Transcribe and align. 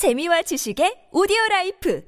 재미와 0.00 0.40
지식의 0.40 1.12
오디오 1.12 1.36
라이프 1.50 2.00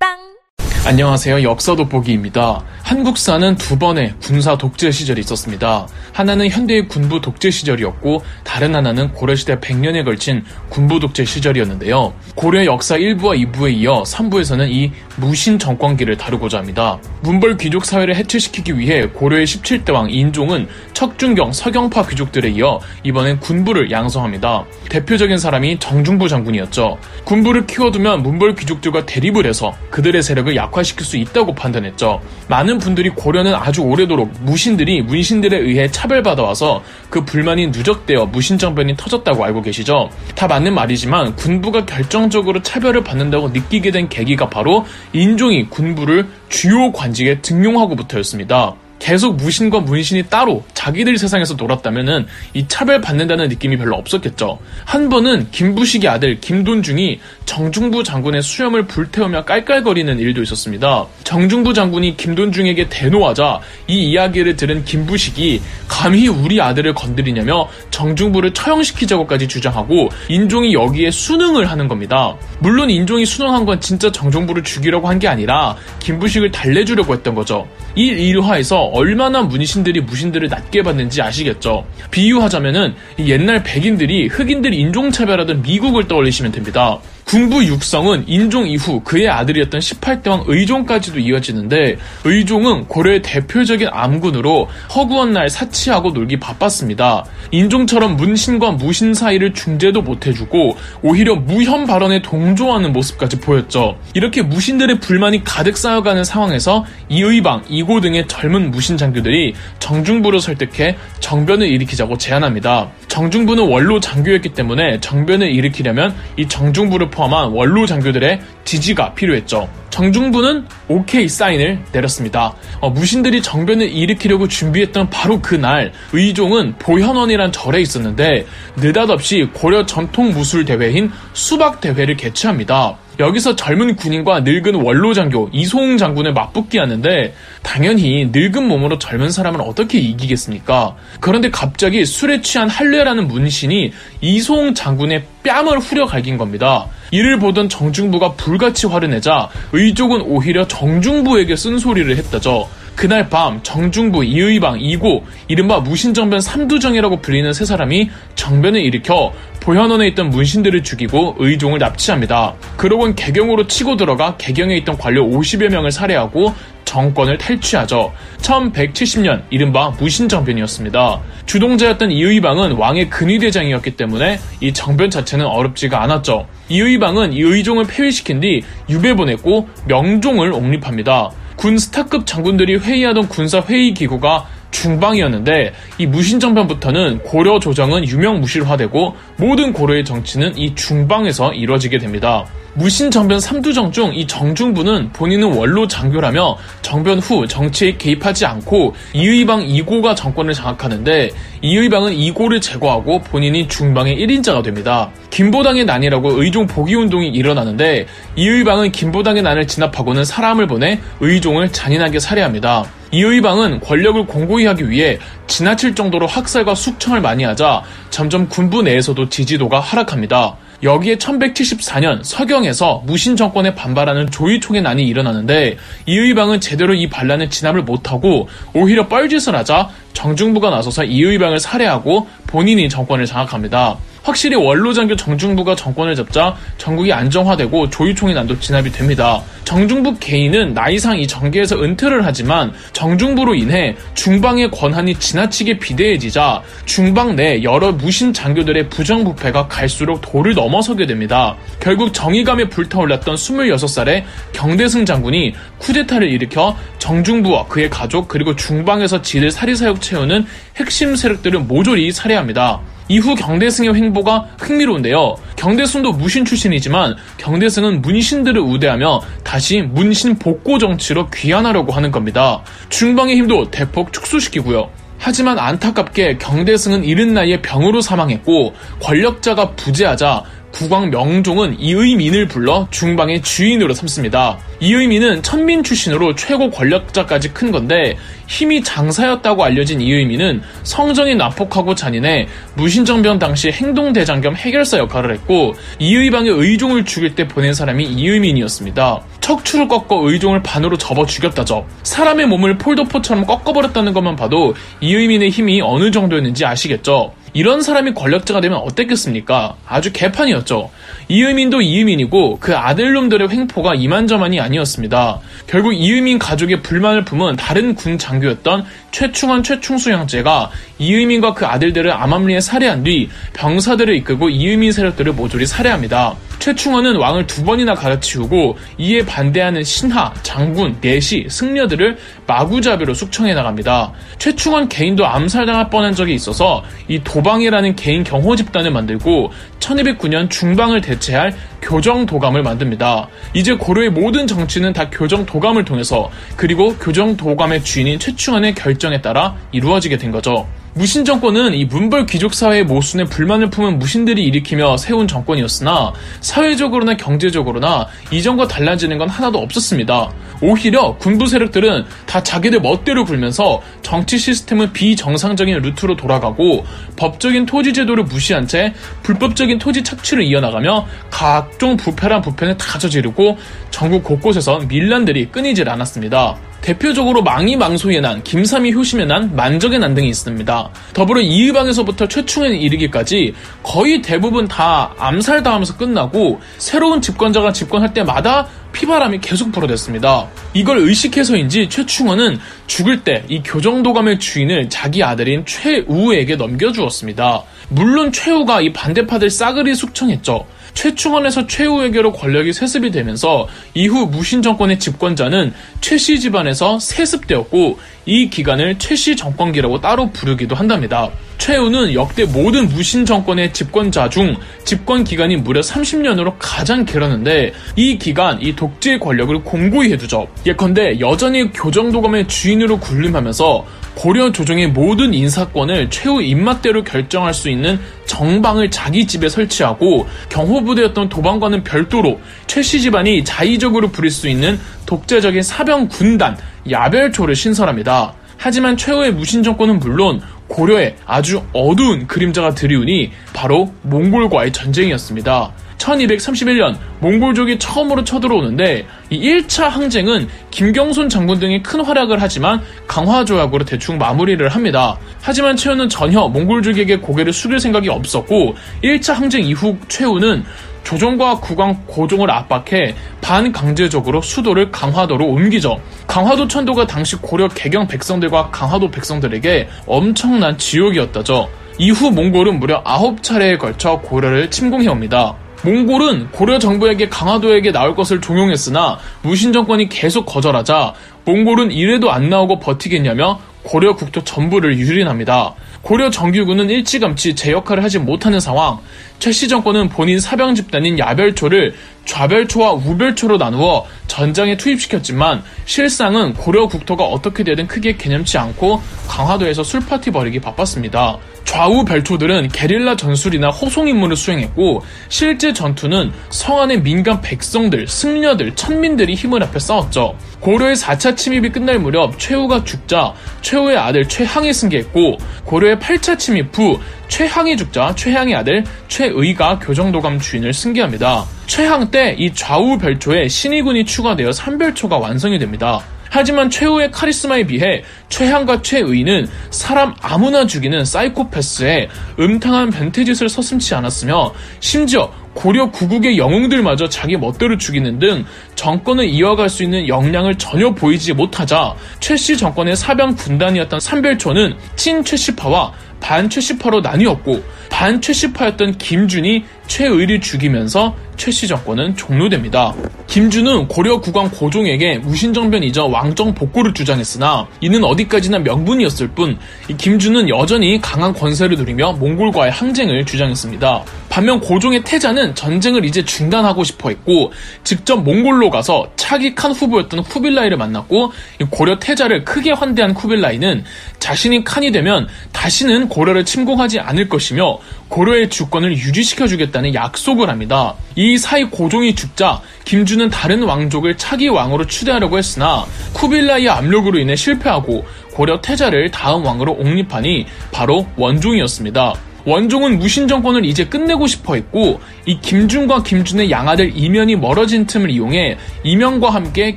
팟빵 0.00 0.38
안녕하세요. 0.86 1.42
역사 1.42 1.76
돋보기입니다. 1.76 2.64
한국사는 2.82 3.56
두 3.56 3.78
번의 3.78 4.14
군사 4.22 4.56
독재 4.56 4.90
시절이 4.90 5.20
있었습니다. 5.20 5.86
하나는 6.14 6.48
현대의 6.48 6.88
군부 6.88 7.20
독재 7.20 7.50
시절이었고 7.50 8.22
다른 8.44 8.74
하나는 8.74 9.12
고려시대 9.12 9.60
100년에 9.60 10.06
걸친 10.06 10.42
군부 10.70 10.98
독재 11.00 11.26
시절이었는데요. 11.26 12.14
고려 12.34 12.64
역사 12.64 12.96
1부와 12.96 13.52
2부에 13.52 13.74
이어 13.74 14.04
3부에서는 14.04 14.70
이 14.70 14.92
무신 15.16 15.58
정권기를 15.58 16.16
다루고자 16.16 16.56
합니다. 16.56 16.98
문벌 17.20 17.58
귀족 17.58 17.84
사회를 17.84 18.16
해체시키기 18.16 18.78
위해 18.78 19.06
고려의 19.08 19.44
17대 19.44 19.92
왕 19.92 20.10
인종은 20.10 20.66
척준경, 20.98 21.52
서경파 21.52 22.08
귀족들에 22.08 22.48
이어 22.50 22.80
이번엔 23.04 23.38
군부를 23.38 23.92
양성합니다. 23.92 24.64
대표적인 24.88 25.38
사람이 25.38 25.78
정중부 25.78 26.28
장군이었죠. 26.28 26.98
군부를 27.22 27.68
키워두면 27.68 28.24
문벌 28.24 28.56
귀족들과 28.56 29.06
대립을 29.06 29.46
해서 29.46 29.72
그들의 29.90 30.20
세력을 30.24 30.56
약화시킬 30.56 31.06
수 31.06 31.16
있다고 31.16 31.54
판단했죠. 31.54 32.20
많은 32.48 32.78
분들이 32.78 33.10
고려는 33.10 33.54
아주 33.54 33.82
오래도록 33.82 34.32
무신들이 34.40 35.02
문신들에 35.02 35.56
의해 35.58 35.88
차별받아와서 35.88 36.82
그 37.10 37.24
불만이 37.24 37.68
누적되어 37.68 38.26
무신정변이 38.26 38.96
터졌다고 38.96 39.44
알고 39.44 39.62
계시죠? 39.62 40.10
다 40.34 40.48
맞는 40.48 40.74
말이지만 40.74 41.36
군부가 41.36 41.86
결정적으로 41.86 42.60
차별을 42.60 43.04
받는다고 43.04 43.50
느끼게 43.50 43.92
된 43.92 44.08
계기가 44.08 44.48
바로 44.50 44.84
인종이 45.12 45.68
군부를 45.68 46.26
주요 46.48 46.90
관직에 46.90 47.40
등용하고부터였습니다. 47.40 48.74
계속 48.98 49.36
무신과 49.36 49.80
문신이 49.80 50.24
따로 50.24 50.64
자기들 50.74 51.18
세상에서 51.18 51.54
놀았다면은 51.54 52.26
이 52.54 52.66
차별받는다는 52.66 53.48
느낌이 53.48 53.76
별로 53.76 53.96
없었겠죠. 53.96 54.58
한 54.84 55.08
번은 55.08 55.50
김부식의 55.50 56.10
아들 56.10 56.40
김돈중이 56.40 57.20
정중부 57.48 58.04
장군의 58.04 58.42
수염을 58.42 58.86
불태우며 58.86 59.46
깔깔거리는 59.46 60.18
일도 60.18 60.42
있었습니다. 60.42 61.06
정중부 61.24 61.72
장군이 61.72 62.18
김돈중에게 62.18 62.90
대노하자 62.90 63.60
이 63.86 64.10
이야기를 64.10 64.56
들은 64.56 64.84
김부식이 64.84 65.62
감히 65.88 66.28
우리 66.28 66.60
아들을 66.60 66.92
건드리냐며 66.92 67.66
정중부를 67.90 68.52
처형시키자고까지 68.52 69.48
주장하고 69.48 70.10
인종이 70.28 70.74
여기에 70.74 71.10
순응을 71.10 71.70
하는 71.70 71.88
겁니다. 71.88 72.36
물론 72.60 72.90
인종이 72.90 73.24
순응한 73.24 73.64
건 73.64 73.80
진짜 73.80 74.12
정중부를 74.12 74.62
죽이려고 74.62 75.08
한 75.08 75.18
게 75.18 75.26
아니라 75.26 75.74
김부식을 75.98 76.52
달래주려고 76.52 77.12
했던 77.12 77.34
거죠. 77.34 77.66
이 77.96 78.06
일화에서 78.06 78.82
얼마나 78.82 79.42
문신들이 79.42 80.02
무신들을 80.02 80.48
낮게 80.48 80.84
봤는지 80.84 81.20
아시겠죠? 81.22 81.84
비유하자면은 82.12 82.94
옛날 83.26 83.64
백인들이 83.64 84.28
흑인들 84.28 84.72
인종차별하던 84.74 85.62
미국을 85.62 86.06
떠올리시면 86.06 86.52
됩니다. 86.52 87.00
군부 87.28 87.62
육성은 87.62 88.24
인종 88.26 88.66
이후 88.66 89.02
그의 89.04 89.28
아들이었던 89.28 89.80
18대 89.80 90.28
왕 90.28 90.44
의종까지도 90.46 91.18
이어지는데 91.18 91.98
의종은 92.24 92.86
고려의 92.86 93.20
대표적인 93.20 93.88
암군으로 93.92 94.66
허구한 94.94 95.34
날 95.34 95.50
사치하고 95.50 96.12
놀기 96.12 96.38
바빴습니다. 96.38 97.26
인종처럼 97.50 98.16
문신과 98.16 98.72
무신 98.72 99.12
사이를 99.12 99.52
중재도 99.52 100.00
못해주고 100.00 100.78
오히려 101.02 101.36
무현 101.36 101.84
발언에 101.84 102.22
동조하는 102.22 102.94
모습까지 102.94 103.40
보였죠. 103.40 103.98
이렇게 104.14 104.40
무신들의 104.40 104.98
불만이 105.00 105.44
가득 105.44 105.76
쌓여가는 105.76 106.24
상황에서 106.24 106.86
이의방, 107.10 107.64
이고 107.68 108.00
등의 108.00 108.26
젊은 108.26 108.70
무신 108.70 108.96
장교들이 108.96 109.52
정중부를 109.80 110.40
설득해 110.40 110.96
정변을 111.20 111.68
일으키자고 111.68 112.16
제안합니다. 112.16 112.88
정중부는 113.08 113.66
원로 113.68 114.00
장교였기 114.00 114.50
때문에 114.50 115.00
정변을 115.00 115.50
일으키려면 115.50 116.14
이 116.36 116.46
정중부를 116.46 117.10
포함한 117.10 117.50
원로 117.50 117.86
장교들의 117.86 118.40
지지가 118.64 119.14
필요했죠. 119.14 119.68
정중부는 119.90 120.66
오케이 120.88 121.28
사인을 121.28 121.80
내렸습니다. 121.90 122.54
어, 122.80 122.90
무신들이 122.90 123.42
정변을 123.42 123.90
일으키려고 123.90 124.46
준비했던 124.46 125.10
바로 125.10 125.40
그날 125.40 125.92
의종은 126.12 126.74
보현원이란 126.78 127.50
절에 127.50 127.80
있었는데 127.80 128.46
느닷없이 128.76 129.48
고려 129.52 129.86
전통 129.86 130.30
무술 130.30 130.64
대회인 130.64 131.10
수박 131.32 131.80
대회를 131.80 132.16
개최합니다. 132.16 132.96
여기서 133.18 133.56
젊은 133.56 133.96
군인과 133.96 134.40
늙은 134.40 134.76
원로 134.76 135.12
장교 135.12 135.48
이소홍 135.52 135.96
장군을 135.96 136.32
맞붙게 136.32 136.78
하는데 136.78 137.34
당연히 137.62 138.30
늙은 138.32 138.66
몸으로 138.66 138.98
젊은 138.98 139.30
사람을 139.30 139.60
어떻게 139.60 139.98
이기겠습니까? 139.98 140.94
그런데 141.20 141.50
갑자기 141.50 142.04
술에 142.04 142.40
취한 142.42 142.68
한례라는 142.68 143.26
문신이 143.26 143.92
이소홍 144.20 144.74
장군의 144.74 145.24
뺨을 145.42 145.78
후려 145.78 146.06
갈긴 146.06 146.38
겁니다. 146.38 146.86
이를 147.10 147.38
보던 147.38 147.68
정중부가 147.68 148.34
불같이 148.34 148.86
화를 148.86 149.10
내자 149.10 149.48
의족은 149.72 150.22
오히려 150.22 150.68
정중부에게 150.68 151.56
쓴소리를 151.56 152.16
했다죠. 152.16 152.68
그날 152.94 153.28
밤 153.28 153.60
정중부, 153.62 154.24
이의방, 154.24 154.80
이고, 154.80 155.24
이른바 155.46 155.78
무신정변 155.78 156.40
삼두정이라고 156.40 157.20
불리는 157.20 157.52
세 157.52 157.64
사람이 157.64 158.10
정변을 158.34 158.80
일으켜 158.80 159.32
보현원에 159.68 160.06
있던 160.08 160.30
문신들을 160.30 160.82
죽이고 160.82 161.36
의종을 161.38 161.78
납치합니다. 161.78 162.54
그러곤 162.78 163.14
개경으로 163.14 163.66
치고 163.66 163.98
들어가 163.98 164.38
개경에 164.38 164.74
있던 164.78 164.96
관료 164.96 165.28
50여 165.28 165.68
명을 165.68 165.92
살해하고 165.92 166.54
정권을 166.86 167.36
탈취하죠. 167.36 168.14
1170년 168.38 169.42
이른바 169.50 169.90
무신정변이었습니다. 169.90 171.20
주동자였던 171.44 172.12
이의방은 172.12 172.72
왕의 172.72 173.10
근위대장이었기 173.10 173.90
때문에 173.90 174.40
이 174.62 174.72
정변 174.72 175.10
자체는 175.10 175.44
어렵지가 175.44 176.02
않았죠. 176.02 176.46
이의방은 176.70 177.34
이 177.34 177.42
의종을 177.42 177.84
폐위시킨 177.88 178.40
뒤 178.40 178.62
유배 178.88 179.16
보냈고 179.16 179.68
명종을 179.84 180.50
옹립합니다. 180.50 181.28
군 181.56 181.76
스타급 181.76 182.24
장군들이 182.24 182.76
회의하던 182.76 183.28
군사 183.28 183.60
회의 183.60 183.92
기구가 183.92 184.46
중방이었는데 184.70 185.72
이 185.98 186.06
무신정변부터는 186.06 187.20
고려 187.20 187.58
조정은 187.58 188.06
유명무실화되고 188.06 189.16
모든 189.36 189.72
고려의 189.72 190.04
정치는 190.04 190.56
이 190.56 190.74
중방에서 190.74 191.52
이루어지게 191.52 191.98
됩니다. 191.98 192.44
무신정변 192.74 193.38
3두정 193.38 193.92
중 193.92 194.12
이 194.14 194.26
정중부는 194.26 195.12
본인은 195.12 195.52
원로 195.54 195.88
장교라며 195.88 196.56
정변 196.82 197.18
후 197.18 197.46
정치에 197.46 197.96
개입하지 197.96 198.46
않고 198.46 198.94
이의방 199.14 199.66
2고가 199.66 200.14
정권을 200.14 200.54
장악하는데 200.54 201.30
이의방은 201.62 202.12
2고를 202.12 202.62
제거하고 202.62 203.20
본인이 203.22 203.66
중방의 203.66 204.16
1인자가 204.16 204.62
됩니다. 204.62 205.10
김보당의 205.30 205.84
난이라고 205.86 206.40
의종 206.40 206.66
복위운동이 206.66 207.28
일어나는데 207.28 208.06
이의방은 208.36 208.92
김보당의 208.92 209.42
난을 209.42 209.66
진압하고는 209.66 210.24
사람을 210.24 210.66
보내 210.68 211.00
의종을 211.20 211.72
잔인하게 211.72 212.20
살해합니다. 212.20 212.84
이의방은 213.10 213.80
권력을 213.80 214.26
공고히 214.26 214.66
하기 214.66 214.90
위해 214.90 215.18
지나칠 215.46 215.94
정도로 215.94 216.26
학살과 216.26 216.74
숙청을 216.74 217.20
많이 217.20 217.44
하자 217.44 217.82
점점 218.10 218.48
군부 218.48 218.82
내에서도 218.82 219.28
지지도가 219.28 219.80
하락합니다. 219.80 220.56
여기에 220.82 221.16
1174년 221.16 222.22
서경에서 222.22 223.02
무신 223.04 223.34
정권에 223.34 223.74
반발하는 223.74 224.30
조이총의 224.30 224.82
난이 224.82 225.06
일어나는데 225.08 225.76
이의방은 226.06 226.60
제대로 226.60 226.94
이 226.94 227.08
반란을 227.08 227.50
진압을 227.50 227.82
못하고 227.82 228.48
오히려 228.74 229.08
뻘짓을 229.08 229.56
하자 229.56 229.88
정중부가 230.12 230.70
나서서 230.70 231.04
이의방을 231.04 231.58
살해하고 231.58 232.28
본인이 232.46 232.88
정권을 232.88 233.26
장악합니다. 233.26 233.96
확실히 234.28 234.56
원로 234.56 234.92
장교 234.92 235.16
정중부가 235.16 235.74
정권을 235.74 236.14
잡자 236.14 236.54
전국이 236.76 237.10
안정화되고 237.14 237.88
조이총의 237.88 238.34
난도 238.34 238.60
진압이 238.60 238.92
됩니다. 238.92 239.40
정중부 239.64 240.18
개인은 240.20 240.74
나이상 240.74 241.18
이 241.18 241.26
정계에서 241.26 241.82
은퇴를 241.82 242.26
하지만 242.26 242.70
정중부로 242.92 243.54
인해 243.54 243.96
중방의 244.12 244.70
권한이 244.70 245.14
지나치게 245.14 245.78
비대해지자 245.78 246.62
중방 246.84 247.36
내 247.36 247.62
여러 247.62 247.90
무신 247.90 248.34
장교들의 248.34 248.90
부정부패가 248.90 249.66
갈수록 249.68 250.20
도를 250.20 250.52
넘어서게 250.52 251.06
됩니다. 251.06 251.56
결국 251.80 252.12
정의감에 252.12 252.68
불타올랐던 252.68 253.34
26살의 253.34 254.24
경대승 254.52 255.06
장군이 255.06 255.54
쿠데타를 255.78 256.28
일으켜 256.28 256.76
정중부와 256.98 257.68
그의 257.68 257.88
가족 257.88 258.28
그리고 258.28 258.54
중방에서 258.54 259.22
지를 259.22 259.50
사리사욕 259.50 260.02
채우는 260.02 260.44
핵심 260.76 261.16
세력들을 261.16 261.60
모조리 261.60 262.12
살해합니다. 262.12 262.82
이후 263.08 263.34
경대승의 263.34 263.94
횡보가 263.94 264.46
흥미로운데요. 264.58 265.36
경대승도 265.56 266.12
무신 266.12 266.44
출신이지만 266.44 267.16
경대승은 267.38 268.02
문신들을 268.02 268.60
우대하며 268.60 269.20
다시 269.42 269.82
문신 269.82 270.38
복고 270.38 270.78
정치로 270.78 271.28
귀환하려고 271.30 271.92
하는 271.92 272.10
겁니다. 272.10 272.62
중방의 272.90 273.36
힘도 273.36 273.70
대폭 273.70 274.12
축소시키고요. 274.12 274.90
하지만 275.18 275.58
안타깝게 275.58 276.38
경대승은 276.38 277.02
이른 277.02 277.34
나이에 277.34 277.60
병으로 277.60 278.00
사망했고 278.00 278.74
권력자가 279.02 279.72
부재하자 279.72 280.44
국왕 280.72 281.10
명종은 281.10 281.80
이의민을 281.80 282.46
불러 282.46 282.86
중방의 282.90 283.42
주인으로 283.42 283.94
삼습니다. 283.94 284.58
이의민은 284.80 285.42
천민 285.42 285.82
출신으로 285.82 286.34
최고 286.34 286.70
권력자까지 286.70 287.52
큰 287.52 287.72
건데 287.72 288.16
힘이 288.46 288.82
장사였다고 288.82 289.64
알려진 289.64 290.00
이의민은 290.00 290.62
성정이 290.84 291.34
난폭하고 291.34 291.94
잔인해 291.94 292.46
무신정변 292.76 293.38
당시 293.38 293.70
행동대장 293.70 294.40
겸 294.40 294.54
해결사 294.54 294.98
역할을 294.98 295.34
했고 295.34 295.74
이의방의 295.98 296.52
의종을 296.52 297.04
죽일 297.04 297.34
때 297.34 297.48
보낸 297.48 297.74
사람이 297.74 298.04
이의민이었습니다. 298.04 299.20
척추를 299.40 299.88
꺾어 299.88 300.28
의종을 300.28 300.62
반으로 300.62 300.96
접어 300.98 301.26
죽였다죠. 301.26 301.86
사람의 302.02 302.46
몸을 302.46 302.78
폴더포처럼 302.78 303.46
꺾어버렸다는 303.46 304.12
것만 304.12 304.36
봐도 304.36 304.74
이의민의 305.00 305.50
힘이 305.50 305.80
어느 305.80 306.10
정도였는지 306.10 306.64
아시겠죠? 306.64 307.32
이런 307.52 307.82
사람이 307.82 308.14
권력자가 308.14 308.60
되면 308.60 308.78
어땠겠습니까? 308.78 309.76
아주 309.86 310.12
개판이었죠. 310.12 310.90
이의민도 311.28 311.82
이의민이고 311.82 312.58
그 312.60 312.76
아들놈들의 312.76 313.48
횡포가 313.50 313.94
이만저만이 313.94 314.60
아니었습니다. 314.60 315.40
결국 315.66 315.92
이의민 315.92 316.38
가족의 316.38 316.82
불만을 316.82 317.24
품은 317.24 317.56
다른 317.56 317.94
군 317.94 318.18
장교였던 318.18 318.84
최충원 319.10 319.62
최충수 319.62 320.10
형제가 320.12 320.70
이의민과 320.98 321.54
그 321.54 321.66
아들들을 321.66 322.10
암암리에 322.12 322.60
살해한 322.60 323.04
뒤 323.04 323.28
병사들을 323.52 324.14
이끌고 324.16 324.48
이의민 324.50 324.92
세력들을 324.92 325.32
모조리 325.32 325.66
살해합니다. 325.66 326.36
최충원은 326.58 327.16
왕을 327.16 327.46
두 327.46 327.64
번이나 327.64 327.94
갈아치우고 327.94 328.76
이에 328.98 329.24
반대하는 329.24 329.84
신하, 329.84 330.32
장군, 330.42 330.96
내시, 331.00 331.46
승려들을 331.48 332.18
마구잡이로 332.46 333.14
숙청해 333.14 333.54
나갑니다. 333.54 334.12
최충원 334.38 334.88
개인도 334.88 335.26
암살당할 335.26 335.90
뻔한 335.90 336.14
적이 336.14 336.34
있어서 336.34 336.82
이 337.06 337.20
도방이라는 337.22 337.96
개인 337.96 338.24
경호 338.24 338.56
집단을 338.56 338.90
만들고 338.90 339.52
1209년 339.78 340.50
중방을 340.50 341.00
대체할 341.00 341.54
교정 341.80 342.26
도감을 342.26 342.62
만듭니다. 342.62 343.28
이제 343.54 343.74
고려의 343.74 344.10
모든 344.10 344.46
정치는 344.46 344.92
다 344.92 345.08
교정 345.10 345.46
도감을 345.46 345.84
통해서 345.84 346.30
그리고 346.56 346.94
교정 346.96 347.36
도감의 347.36 347.84
주인인 347.84 348.18
최충원의 348.18 348.74
결정에 348.74 349.20
따라 349.20 349.56
이루어지게 349.72 350.16
된 350.16 350.32
거죠. 350.32 350.66
무신 350.98 351.24
정권은 351.24 351.74
이 351.74 351.84
문벌 351.84 352.26
귀족 352.26 352.54
사회의 352.54 352.82
모순에 352.82 353.22
불만을 353.22 353.70
품은 353.70 354.00
무신들이 354.00 354.44
일으키며 354.46 354.96
세운 354.96 355.28
정권이었으나 355.28 356.12
사회적으로나 356.40 357.16
경제적으로나 357.16 358.08
이전과 358.32 358.66
달라지는 358.66 359.16
건 359.16 359.28
하나도 359.28 359.58
없었습니다. 359.60 360.32
오히려 360.60 361.16
군부 361.18 361.46
세력들은 361.46 362.04
다 362.26 362.42
자기들 362.42 362.80
멋대로 362.80 363.24
굴면서 363.24 363.80
정치 364.02 364.38
시스템은 364.38 364.92
비정상적인 364.92 365.78
루트로 365.78 366.16
돌아가고 366.16 366.84
법적인 367.14 367.64
토지 367.64 367.92
제도를 367.92 368.24
무시한 368.24 368.66
채 368.66 368.92
불법적인 369.22 369.78
토지 369.78 370.02
착취를 370.02 370.42
이어나가며 370.42 371.06
각종 371.30 371.96
부패란 371.96 372.42
부패는 372.42 372.76
다 372.76 372.98
저지르고 372.98 373.56
전국 373.92 374.24
곳곳에서 374.24 374.80
밀란들이 374.80 375.50
끊이질 375.50 375.88
않았습니다. 375.88 376.56
대표적으로 376.80 377.42
망이 377.42 377.76
망소의 377.76 378.20
난, 378.20 378.42
김삼이 378.42 378.92
효심의 378.92 379.26
난, 379.26 379.54
만적의 379.54 379.98
난 379.98 380.14
등이 380.14 380.28
있습니다. 380.28 380.90
더불어 381.12 381.40
이의방에서부터 381.40 382.28
최충에 382.28 382.68
이르기까지 382.76 383.54
거의 383.82 384.22
대부분 384.22 384.68
다 384.68 385.12
암살당하면서 385.18 385.96
끝나고 385.96 386.60
새로운 386.78 387.20
집권자가 387.20 387.72
집권할 387.72 388.14
때마다 388.14 388.68
피바람이 388.92 389.40
계속 389.40 389.70
불어댔습니다. 389.70 390.48
이걸 390.72 390.98
의식해서인지 390.98 391.88
최충원은 391.88 392.58
죽을 392.86 393.22
때 393.22 393.44
이 393.48 393.62
교정도감의 393.62 394.38
주인을 394.38 394.88
자기 394.88 395.22
아들인 395.22 395.64
최우에게 395.66 396.56
넘겨주었습니다. 396.56 397.62
물론 397.88 398.32
최우가 398.32 398.80
이 398.82 398.92
반대파들 398.92 399.50
싸그리 399.50 399.94
숙청했죠. 399.94 400.66
최충원에서 400.98 401.68
최우에게로 401.68 402.32
권력이 402.32 402.72
세습이 402.72 403.12
되면서 403.12 403.68
이후 403.94 404.26
무신 404.26 404.62
정권의 404.62 404.98
집권자는 404.98 405.72
최씨 406.00 406.40
집안에서 406.40 406.98
세습되었고 406.98 408.00
이 408.28 408.50
기간을 408.50 408.98
최씨 408.98 409.36
정권기라고 409.36 410.02
따로 410.02 410.30
부르기도 410.30 410.76
한답니다. 410.76 411.30
최우는 411.56 412.12
역대 412.12 412.44
모든 412.44 412.86
무신 412.86 413.24
정권의 413.24 413.72
집권자 413.72 414.28
중 414.28 414.54
집권 414.84 415.24
기간이 415.24 415.56
무려 415.56 415.80
30년으로 415.80 416.54
가장 416.58 417.06
길었는데 417.06 417.72
이 417.96 418.18
기간 418.18 418.60
이 418.60 418.76
독재의 418.76 419.18
권력을 419.18 419.58
공고히 419.64 420.12
해두죠. 420.12 420.46
예컨대 420.66 421.18
여전히 421.20 421.72
교정도감의 421.72 422.48
주인으로 422.48 423.00
군림하면서 423.00 423.86
고려 424.14 424.50
조정의 424.50 424.88
모든 424.88 425.32
인사권을 425.32 426.10
최후 426.10 426.42
입맛대로 426.42 427.04
결정할 427.04 427.54
수 427.54 427.70
있는 427.70 428.00
정방을 428.26 428.90
자기 428.90 429.26
집에 429.26 429.48
설치하고 429.48 430.26
경호부대였던 430.48 431.28
도방과는 431.28 431.84
별도로 431.84 432.40
최씨 432.66 433.00
집안이 433.00 433.44
자의적으로 433.44 434.10
부릴 434.10 434.30
수 434.30 434.48
있는 434.48 434.78
독재적인 435.08 435.62
사병 435.62 436.08
군단 436.08 436.58
야별초를 436.90 437.56
신설합니다. 437.56 438.34
하지만 438.58 438.94
최후의 438.94 439.32
무신 439.32 439.62
정권은 439.62 440.00
물론 440.00 440.42
고려에 440.68 441.16
아주 441.24 441.62
어두운 441.72 442.26
그림자가 442.26 442.74
드리우니 442.74 443.32
바로 443.54 443.90
몽골과의 444.02 444.72
전쟁이었습니다. 444.72 445.72
1231년 445.96 446.96
몽골족이 447.20 447.78
처음으로 447.78 448.22
쳐들어오는데 448.22 449.06
이 449.30 449.40
1차 449.40 449.88
항쟁은 449.88 450.48
김경손 450.70 451.28
장군 451.28 451.58
등이 451.58 451.82
큰 451.82 452.04
활약을 452.04 452.40
하지만 452.40 452.80
강화 453.06 453.44
조약으로 453.44 453.84
대충 453.84 454.18
마무리를 454.18 454.66
합니다. 454.68 455.18
하지만 455.40 455.74
최후는 455.74 456.08
전혀 456.08 456.46
몽골족에게 456.48 457.16
고개를 457.16 457.52
숙일 457.52 457.80
생각이 457.80 458.08
없었고 458.08 458.76
1차 459.02 459.34
항쟁 459.34 459.64
이후 459.64 459.96
최후는 460.08 460.64
조정과 461.08 461.60
국왕 461.60 462.02
고종을 462.06 462.50
압박해 462.50 463.14
반강제적으로 463.40 464.42
수도를 464.42 464.90
강화도로 464.90 465.46
옮기죠. 465.46 465.98
강화도 466.26 466.68
천도가 466.68 467.06
당시 467.06 467.34
고려 467.36 467.66
개경 467.68 468.06
백성들과 468.06 468.68
강화도 468.70 469.10
백성들에게 469.10 469.88
엄청난 470.06 470.76
지옥이었다죠. 470.76 471.70
이후 471.96 472.30
몽골은 472.30 472.78
무려 472.78 473.02
9차례에 473.04 473.78
걸쳐 473.78 474.20
고려를 474.20 474.70
침공해옵니다. 474.70 475.56
몽골은 475.82 476.50
고려 476.50 476.78
정부에게 476.78 477.30
강화도에게 477.30 477.90
나올 477.90 478.14
것을 478.14 478.42
종용했으나 478.42 479.18
무신 479.40 479.72
정권이 479.72 480.10
계속 480.10 480.44
거절하자 480.44 481.14
몽골은 481.46 481.90
이래도 481.90 482.30
안 482.30 482.50
나오고 482.50 482.80
버티겠냐며 482.80 483.60
고려 483.82 484.14
국토 484.14 484.44
전부를 484.44 484.98
유린합니다. 484.98 485.72
고려 486.02 486.30
정규군은 486.30 486.90
일찌감치 486.90 487.54
제 487.54 487.72
역할을 487.72 488.04
하지 488.04 488.18
못하는 488.18 488.60
상황. 488.60 488.98
최씨 489.38 489.68
정권은 489.68 490.08
본인 490.08 490.40
사병 490.40 490.74
집단인 490.74 491.18
야별초를 491.18 491.94
좌별초와 492.24 492.92
우별초로 492.92 493.56
나누어 493.56 494.04
전장에 494.26 494.76
투입시켰지만 494.76 495.62
실상은 495.86 496.52
고려 496.52 496.86
국토가 496.86 497.24
어떻게 497.24 497.64
되든 497.64 497.86
크게 497.86 498.16
개념치 498.16 498.58
않고 498.58 499.00
강화도에서 499.26 499.82
술파티 499.82 500.30
벌이기 500.30 500.60
바빴습니다. 500.60 501.38
좌우 501.64 502.04
별초들은 502.04 502.68
게릴라 502.68 503.16
전술이나 503.16 503.68
호송 503.68 504.08
임무를 504.08 504.36
수행했고 504.36 505.02
실제 505.28 505.72
전투는 505.72 506.32
성안의 506.50 507.02
민간 507.02 507.40
백성들, 507.40 508.06
승려들, 508.08 508.74
천민들이 508.74 509.34
힘을 509.34 509.62
합해 509.62 509.78
싸웠죠. 509.78 510.36
고려의 510.60 510.96
4차 510.96 511.36
침입이 511.36 511.70
끝날 511.70 511.98
무렵 511.98 512.38
최후가 512.38 512.84
죽자 512.84 513.34
최후의 513.62 513.98
아들 513.98 514.26
최항이 514.28 514.72
승계했고 514.72 515.38
고려의 515.64 515.96
8차 515.96 516.38
침입 516.38 516.76
후 516.76 516.98
최항이 517.28 517.76
죽자 517.76 518.14
최항의 518.14 518.54
아들 518.54 518.84
최의가 519.08 519.78
교정도감 519.78 520.40
주인을 520.40 520.72
승계합니다. 520.72 521.44
최항 521.66 522.10
때 522.10 522.34
이 522.38 522.52
좌우 522.54 522.98
별초에 522.98 523.48
신의군이 523.48 524.04
추가되어 524.04 524.50
3별초가 524.50 525.20
완성이 525.20 525.58
됩니다. 525.58 526.00
하지만 526.30 526.68
최후의 526.68 527.10
카리스마에 527.10 527.64
비해 527.64 528.02
최향과 528.28 528.82
최의는 528.82 529.48
사람 529.70 530.14
아무나 530.20 530.66
죽이는 530.66 531.04
사이코패스에 531.06 532.08
음탕한 532.38 532.90
변태짓을 532.90 533.48
서슴지 533.48 533.94
않았으며 533.94 534.52
심지어 534.80 535.32
고려 535.54 535.90
구국의 535.90 536.36
영웅들마저 536.38 537.08
자기 537.08 537.36
멋대로 537.38 537.78
죽이는 537.78 538.18
등 538.18 538.44
정권을 538.74 539.26
이어갈 539.26 539.70
수 539.70 539.82
있는 539.82 540.06
역량을 540.06 540.56
전혀 540.56 540.90
보이지 540.94 541.32
못하자 541.32 541.94
최씨 542.20 542.56
정권의 542.58 542.94
사병 542.94 543.34
군단이었던 543.34 543.98
삼별초는 543.98 544.76
친 544.96 545.24
최씨파와 545.24 545.92
반 546.20 546.48
최씨파로 546.50 547.00
나뉘었고 547.00 547.62
반 547.90 548.20
최씨파였던 548.20 548.98
김준이 548.98 549.64
최의를 549.86 550.40
죽이면서 550.40 551.16
최씨 551.36 551.66
정권은 551.66 552.16
종료됩니다. 552.16 552.94
김준은 553.26 553.88
고려 553.88 554.20
국왕 554.20 554.50
고종에게 554.50 555.18
무신정변이자 555.18 556.04
왕정 556.04 556.54
복구를 556.54 556.92
주장했으나 556.94 557.66
이는 557.80 558.04
어디까지나 558.04 558.58
명분이었을 558.58 559.28
뿐 559.28 559.58
김준은 559.96 560.48
여전히 560.48 561.00
강한 561.00 561.32
권세를 561.32 561.76
누리며 561.76 562.14
몽골과의 562.14 562.72
항쟁을 562.72 563.24
주장했습니다. 563.24 564.04
반면 564.38 564.60
고종의 564.60 565.02
태자는 565.02 565.56
전쟁을 565.56 566.04
이제 566.04 566.24
중단하고 566.24 566.84
싶어 566.84 567.08
했고 567.08 567.52
직접 567.82 568.22
몽골로 568.22 568.70
가서 568.70 569.10
차기칸 569.16 569.72
후보였던 569.72 570.22
쿠빌라이를 570.22 570.76
만났고 570.76 571.32
고려 571.70 571.98
태자를 571.98 572.44
크게 572.44 572.70
환대한 572.70 573.14
쿠빌라이는 573.14 573.82
자신이 574.20 574.62
칸이 574.62 574.92
되면 574.92 575.26
다시는 575.50 576.08
고려를 576.08 576.44
침공하지 576.44 577.00
않을 577.00 577.28
것이며 577.28 577.78
고려의 578.06 578.48
주권을 578.48 578.92
유지시켜주겠다는 578.92 579.94
약속을 579.94 580.48
합니다. 580.48 580.94
이 581.16 581.36
사이 581.36 581.64
고종이 581.64 582.14
죽자 582.14 582.60
김주는 582.84 583.28
다른 583.30 583.64
왕족을 583.64 584.18
차기 584.18 584.46
왕으로 584.46 584.86
추대하려고 584.86 585.36
했으나 585.36 585.84
쿠빌라이의 586.12 586.68
압력으로 586.68 587.18
인해 587.18 587.34
실패하고 587.34 588.06
고려 588.34 588.60
태자를 588.60 589.10
다음 589.10 589.44
왕으로 589.44 589.72
옹립하니 589.72 590.46
바로 590.70 591.08
원종이었습니다. 591.16 592.27
원종은 592.48 592.98
무신 592.98 593.28
정권을 593.28 593.66
이제 593.66 593.84
끝내고 593.84 594.26
싶어 594.26 594.54
했고 594.54 595.00
이 595.26 595.38
김준과 595.38 596.02
김준의 596.02 596.50
양아들 596.50 596.92
이면이 596.96 597.36
멀어진 597.36 597.84
틈을 597.84 598.10
이용해 598.10 598.56
이면과 598.84 599.28
함께 599.28 599.76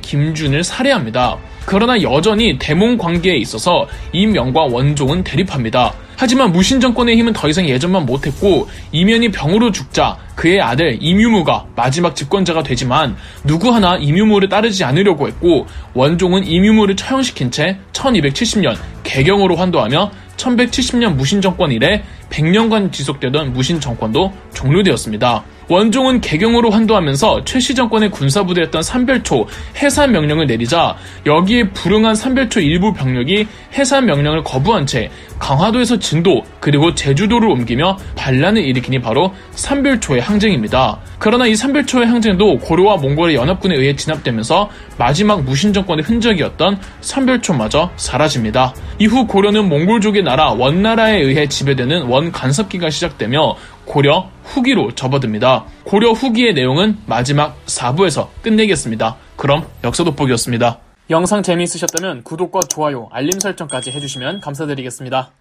김준을 0.00 0.64
살해합니다. 0.64 1.36
그러나 1.66 2.00
여전히 2.00 2.58
대몽 2.58 2.96
관계에 2.96 3.36
있어서 3.36 3.86
이면과 4.12 4.62
원종은 4.62 5.22
대립합니다. 5.22 5.92
하지만 6.16 6.52
무신 6.52 6.80
정권의 6.80 7.16
힘은 7.18 7.34
더 7.34 7.48
이상 7.48 7.68
예전만 7.68 8.06
못했고 8.06 8.68
이면이 8.92 9.32
병으로 9.32 9.70
죽자 9.70 10.16
그의 10.34 10.62
아들 10.62 10.96
임유무가 11.00 11.66
마지막 11.76 12.16
집권자가 12.16 12.62
되지만 12.62 13.16
누구 13.44 13.74
하나 13.74 13.96
임유무를 13.96 14.48
따르지 14.48 14.82
않으려고 14.84 15.28
했고 15.28 15.66
원종은 15.92 16.46
임유무를 16.46 16.96
처형시킨 16.96 17.50
채 17.50 17.78
1270년 17.92 18.76
개경으로 19.02 19.56
환도하며 19.56 20.10
1170년 20.36 21.14
무신 21.14 21.40
정권 21.40 21.72
이래 21.72 22.02
100년간 22.32 22.90
지속되던 22.92 23.52
무신 23.52 23.78
정권도 23.80 24.32
종료되었습니다. 24.54 25.44
원종은 25.72 26.20
개경으로 26.20 26.70
환도하면서 26.70 27.46
최씨 27.46 27.74
정권의 27.74 28.10
군사부대였던 28.10 28.82
삼별초 28.82 29.46
해산 29.78 30.12
명령을 30.12 30.46
내리자 30.46 30.96
여기에 31.24 31.70
불응한 31.70 32.14
삼별초 32.14 32.60
일부 32.60 32.92
병력이 32.92 33.46
해산 33.72 34.04
명령을 34.04 34.42
거부한 34.44 34.84
채 34.84 35.10
강화도에서 35.38 35.98
진도 35.98 36.42
그리고 36.60 36.94
제주도를 36.94 37.48
옮기며 37.48 37.96
반란을 38.16 38.62
일으키니 38.62 39.00
바로 39.00 39.32
삼별초의 39.52 40.20
항쟁입니다. 40.20 41.00
그러나 41.18 41.46
이 41.46 41.56
삼별초의 41.56 42.06
항쟁도 42.06 42.58
고려와 42.58 42.98
몽골의 42.98 43.34
연합군에 43.34 43.74
의해 43.74 43.96
진압되면서 43.96 44.68
마지막 44.98 45.42
무신 45.42 45.72
정권의 45.72 46.04
흔적이었던 46.04 46.78
삼별초마저 47.00 47.92
사라집니다. 47.96 48.74
이후 48.98 49.26
고려는 49.26 49.68
몽골족의 49.68 50.22
나라 50.22 50.50
원나라에 50.50 51.20
의해 51.20 51.46
지배되는 51.46 52.02
원간섭기가 52.02 52.90
시작되며 52.90 53.56
고려 53.84 54.30
후기로 54.44 54.94
접어듭니다. 54.94 55.64
고려 55.84 56.12
후기의 56.12 56.54
내용은 56.54 56.98
마지막 57.06 57.56
4부에서 57.66 58.28
끝내겠습니다. 58.42 59.16
그럼 59.36 59.66
역사 59.84 60.04
돋보기였습니다. 60.04 60.78
영상 61.10 61.42
재미있으셨다면 61.42 62.22
구독과 62.22 62.60
좋아요, 62.68 63.08
알림 63.12 63.38
설정까지 63.38 63.90
해주시면 63.90 64.40
감사드리겠습니다. 64.40 65.32